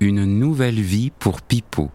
une 0.00 0.24
nouvelle 0.24 0.80
vie 0.80 1.10
pour 1.10 1.42
Pipo. 1.42 1.90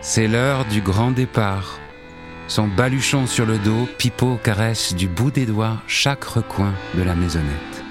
C'est 0.00 0.26
l'heure 0.26 0.64
du 0.64 0.80
grand 0.80 1.12
départ. 1.12 1.78
Son 2.48 2.66
baluchon 2.66 3.28
sur 3.28 3.46
le 3.46 3.58
dos, 3.58 3.86
Pipo 3.96 4.40
caresse 4.42 4.94
du 4.96 5.06
bout 5.06 5.30
des 5.30 5.46
doigts 5.46 5.80
chaque 5.86 6.24
recoin 6.24 6.74
de 6.96 7.02
la 7.02 7.14
maisonnette. 7.14 7.84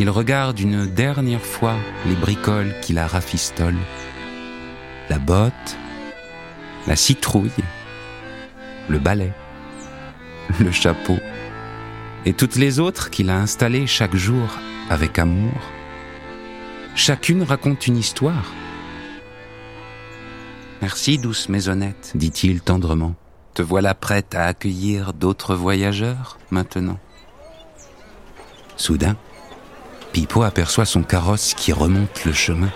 Il 0.00 0.10
regarde 0.10 0.58
une 0.58 0.86
dernière 0.86 1.44
fois 1.44 1.76
les 2.06 2.16
bricoles 2.16 2.74
qui 2.80 2.92
la 2.92 3.06
rafistolent. 3.06 3.76
La 5.08 5.20
botte, 5.20 5.76
la 6.88 6.96
citrouille, 6.96 7.50
le 8.88 8.98
balai, 8.98 9.30
le 10.58 10.72
chapeau 10.72 11.18
et 12.24 12.32
toutes 12.32 12.56
les 12.56 12.78
autres 12.78 13.10
qu'il 13.10 13.30
a 13.30 13.38
installées 13.38 13.86
chaque 13.86 14.16
jour 14.16 14.48
avec 14.90 15.18
amour. 15.18 15.52
Chacune 16.94 17.42
raconte 17.42 17.86
une 17.86 17.96
histoire. 17.96 18.52
Merci, 20.80 21.18
douce 21.18 21.48
maisonnette, 21.48 22.12
dit-il 22.14 22.60
tendrement. 22.60 23.14
Te 23.54 23.62
voilà 23.62 23.94
prête 23.94 24.34
à 24.34 24.46
accueillir 24.46 25.12
d'autres 25.12 25.54
voyageurs 25.54 26.38
maintenant. 26.50 26.98
Soudain, 28.76 29.16
Pipo 30.12 30.42
aperçoit 30.42 30.84
son 30.84 31.02
carrosse 31.02 31.54
qui 31.54 31.72
remonte 31.72 32.24
le 32.24 32.32
chemin. 32.32 32.70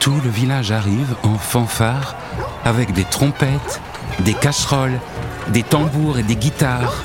Tout 0.00 0.20
le 0.22 0.30
village 0.30 0.72
arrive 0.72 1.14
en 1.22 1.38
fanfare 1.38 2.16
avec 2.64 2.92
des 2.92 3.04
trompettes, 3.04 3.80
des 4.20 4.34
casseroles, 4.34 5.00
des 5.48 5.62
tambours 5.62 6.18
et 6.18 6.22
des 6.22 6.36
guitares. 6.36 7.02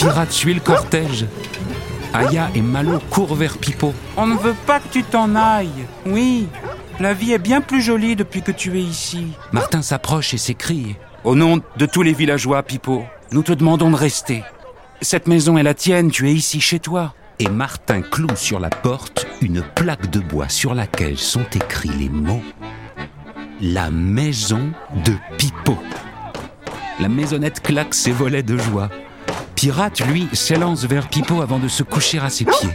Pirate 0.00 0.32
suit 0.32 0.54
le 0.54 0.60
cortège. 0.60 1.26
Aya 2.14 2.48
et 2.54 2.62
Malo 2.62 3.00
courent 3.10 3.34
vers 3.34 3.58
Pipo. 3.58 3.92
On 4.16 4.26
ne 4.26 4.34
veut 4.34 4.56
pas 4.66 4.80
que 4.80 4.88
tu 4.90 5.02
t'en 5.02 5.36
ailles. 5.36 5.84
Oui, 6.06 6.48
la 6.98 7.12
vie 7.12 7.32
est 7.32 7.38
bien 7.38 7.60
plus 7.60 7.82
jolie 7.82 8.16
depuis 8.16 8.40
que 8.40 8.50
tu 8.50 8.78
es 8.78 8.82
ici. 8.82 9.26
Martin 9.52 9.82
s'approche 9.82 10.32
et 10.32 10.38
s'écrie. 10.38 10.96
Au 11.22 11.34
nom 11.34 11.60
de 11.76 11.84
tous 11.84 12.00
les 12.00 12.14
villageois, 12.14 12.62
Pipo, 12.62 13.04
nous 13.30 13.42
te 13.42 13.52
demandons 13.52 13.90
de 13.90 13.96
rester. 13.96 14.42
Cette 15.02 15.28
maison 15.28 15.58
est 15.58 15.62
la 15.62 15.74
tienne, 15.74 16.10
tu 16.10 16.30
es 16.30 16.32
ici 16.32 16.62
chez 16.62 16.78
toi. 16.78 17.12
Et 17.38 17.50
Martin 17.50 18.00
cloue 18.00 18.36
sur 18.36 18.58
la 18.58 18.70
porte 18.70 19.26
une 19.42 19.60
plaque 19.60 20.08
de 20.08 20.20
bois 20.20 20.48
sur 20.48 20.74
laquelle 20.74 21.18
sont 21.18 21.44
écrits 21.54 21.90
les 21.90 22.08
mots 22.08 22.42
La 23.60 23.90
maison 23.90 24.72
de 25.04 25.12
Pipo. 25.36 25.76
La 27.00 27.10
maisonnette 27.10 27.60
claque 27.60 27.92
ses 27.92 28.12
volets 28.12 28.42
de 28.42 28.56
joie. 28.56 28.88
Pirate, 29.60 30.00
lui, 30.06 30.26
s'élance 30.32 30.86
vers 30.86 31.06
Pipo 31.10 31.42
avant 31.42 31.58
de 31.58 31.68
se 31.68 31.82
coucher 31.82 32.18
à 32.18 32.30
ses 32.30 32.46
pieds. 32.46 32.70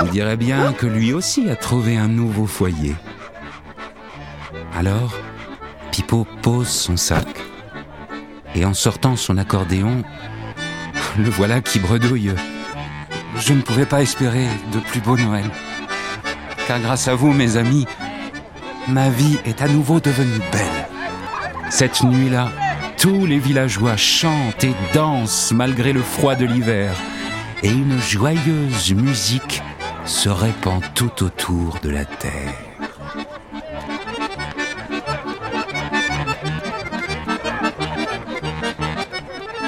On 0.00 0.04
dirait 0.06 0.38
bien 0.38 0.72
que 0.72 0.86
lui 0.86 1.12
aussi 1.12 1.50
a 1.50 1.54
trouvé 1.54 1.98
un 1.98 2.08
nouveau 2.08 2.46
foyer. 2.46 2.96
Alors, 4.74 5.12
Pipo 5.90 6.26
pose 6.40 6.68
son 6.68 6.96
sac. 6.96 7.26
Et 8.54 8.64
en 8.64 8.72
sortant 8.72 9.16
son 9.16 9.36
accordéon, 9.36 10.02
le 11.18 11.28
voilà 11.28 11.60
qui 11.60 11.78
bredouille. 11.78 12.32
Je 13.38 13.52
ne 13.52 13.60
pouvais 13.60 13.84
pas 13.84 14.00
espérer 14.00 14.46
de 14.72 14.78
plus 14.78 15.00
beau 15.00 15.18
Noël. 15.18 15.44
Car 16.66 16.80
grâce 16.80 17.06
à 17.06 17.14
vous, 17.14 17.34
mes 17.34 17.58
amis, 17.58 17.86
ma 18.88 19.10
vie 19.10 19.38
est 19.44 19.60
à 19.60 19.68
nouveau 19.68 20.00
devenue 20.00 20.40
belle. 20.50 20.88
Cette 21.68 22.02
nuit-là, 22.02 22.48
tous 22.98 23.26
les 23.26 23.38
villageois 23.38 23.96
chantent 23.96 24.64
et 24.64 24.74
dansent 24.94 25.52
malgré 25.52 25.92
le 25.92 26.02
froid 26.02 26.34
de 26.34 26.44
l'hiver. 26.44 26.94
Et 27.62 27.68
une 27.68 28.00
joyeuse 28.00 28.92
musique 28.92 29.62
se 30.04 30.28
répand 30.28 30.82
tout 30.94 31.24
autour 31.24 31.78
de 31.82 31.90
la 31.90 32.04
terre. 32.04 32.54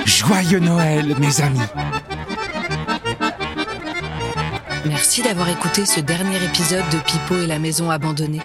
Joyeux 0.04 0.60
Noël, 0.60 1.16
mes 1.18 1.40
amis 1.40 1.60
Merci 4.86 5.22
d'avoir 5.22 5.48
écouté 5.48 5.86
ce 5.86 6.00
dernier 6.00 6.36
épisode 6.44 6.84
de 6.92 6.98
Pipo 6.98 7.36
et 7.36 7.46
la 7.46 7.58
maison 7.58 7.90
abandonnée. 7.90 8.42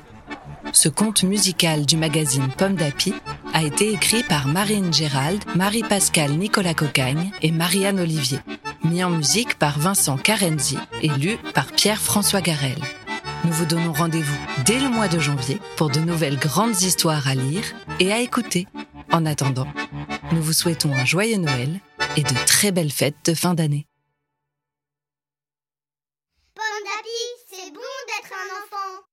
Ce 0.74 0.90
conte 0.90 1.22
musical 1.22 1.86
du 1.86 1.98
magazine 1.98 2.50
Pomme 2.58 2.76
d'Api 2.76 3.14
a 3.54 3.62
été 3.62 3.94
écrit 3.94 4.24
par 4.24 4.48
Marine 4.48 4.92
Gérald, 4.92 5.44
Marie-Pascale 5.56 6.32
Nicolas 6.32 6.74
Cocagne 6.74 7.32
et 7.44 7.52
Marianne 7.52 8.00
Olivier. 8.00 8.40
Mis 8.84 9.04
en 9.04 9.12
musique 9.12 9.60
par 9.60 9.78
Vincent 9.78 10.18
Carenzi 10.18 10.80
et 11.04 11.10
lu 11.10 11.38
par 11.54 11.68
Pierre-François 11.68 12.42
Garel. 12.42 12.78
Nous 13.46 13.54
vous 13.54 13.66
donnons 13.66 13.94
rendez-vous 13.94 14.38
dès 14.66 14.80
le 14.80 14.90
mois 14.90 15.08
de 15.08 15.20
janvier 15.20 15.60
pour 15.78 15.92
de 15.92 16.00
nouvelles 16.00 16.40
grandes 16.40 16.82
histoires 16.82 17.28
à 17.28 17.36
lire 17.36 17.64
et 18.00 18.12
à 18.12 18.20
écouter. 18.20 18.68
En 19.12 19.28
attendant, 19.28 19.68
nous 20.32 20.42
vous 20.42 20.54
souhaitons 20.54 20.92
un 20.92 21.06
joyeux 21.06 21.38
Noël 21.38 21.80
et 22.18 22.24
de 22.24 22.46
très 22.48 22.72
belles 22.72 22.92
fêtes 22.92 23.24
de 23.26 23.36
fin 23.36 23.54
d'année. 23.54 23.86
Pomme 26.56 26.84
d'Api, 26.84 27.52
c'est 27.52 27.72
bon 27.72 27.80
d'être 28.08 28.34
un 28.34 28.58
enfant. 28.58 29.13